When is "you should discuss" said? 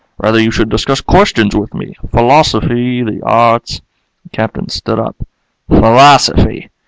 0.41-0.99